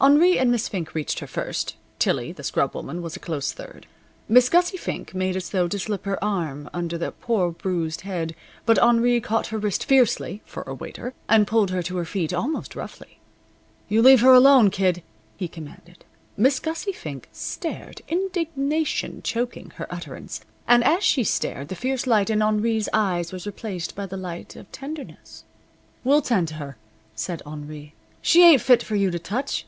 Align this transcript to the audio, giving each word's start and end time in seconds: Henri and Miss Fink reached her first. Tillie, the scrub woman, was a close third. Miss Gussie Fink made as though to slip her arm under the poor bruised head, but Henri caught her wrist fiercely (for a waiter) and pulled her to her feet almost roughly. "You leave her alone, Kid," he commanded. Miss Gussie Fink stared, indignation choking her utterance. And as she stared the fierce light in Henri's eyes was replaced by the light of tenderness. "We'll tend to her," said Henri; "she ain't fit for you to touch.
Henri 0.00 0.36
and 0.36 0.50
Miss 0.50 0.66
Fink 0.66 0.94
reached 0.96 1.20
her 1.20 1.28
first. 1.28 1.76
Tillie, 2.00 2.32
the 2.32 2.42
scrub 2.42 2.74
woman, 2.74 3.02
was 3.02 3.14
a 3.14 3.20
close 3.20 3.52
third. 3.52 3.86
Miss 4.28 4.48
Gussie 4.48 4.76
Fink 4.76 5.14
made 5.14 5.36
as 5.36 5.50
though 5.50 5.68
to 5.68 5.78
slip 5.78 6.06
her 6.06 6.18
arm 6.24 6.68
under 6.74 6.98
the 6.98 7.12
poor 7.12 7.52
bruised 7.52 8.00
head, 8.00 8.34
but 8.64 8.80
Henri 8.80 9.20
caught 9.20 9.46
her 9.46 9.58
wrist 9.58 9.84
fiercely 9.84 10.42
(for 10.44 10.64
a 10.64 10.74
waiter) 10.74 11.14
and 11.28 11.46
pulled 11.46 11.70
her 11.70 11.84
to 11.84 11.98
her 11.98 12.04
feet 12.04 12.32
almost 12.32 12.74
roughly. 12.74 13.20
"You 13.88 14.02
leave 14.02 14.22
her 14.22 14.32
alone, 14.32 14.70
Kid," 14.70 15.04
he 15.36 15.46
commanded. 15.46 16.04
Miss 16.36 16.58
Gussie 16.58 16.90
Fink 16.90 17.28
stared, 17.30 18.00
indignation 18.08 19.22
choking 19.22 19.70
her 19.76 19.86
utterance. 19.88 20.40
And 20.66 20.82
as 20.82 21.04
she 21.04 21.22
stared 21.22 21.68
the 21.68 21.76
fierce 21.76 22.08
light 22.08 22.28
in 22.28 22.42
Henri's 22.42 22.88
eyes 22.92 23.30
was 23.32 23.46
replaced 23.46 23.94
by 23.94 24.06
the 24.06 24.16
light 24.16 24.56
of 24.56 24.72
tenderness. 24.72 25.44
"We'll 26.02 26.22
tend 26.22 26.48
to 26.48 26.54
her," 26.54 26.76
said 27.14 27.40
Henri; 27.46 27.94
"she 28.20 28.42
ain't 28.42 28.60
fit 28.60 28.82
for 28.82 28.96
you 28.96 29.12
to 29.12 29.20
touch. 29.20 29.64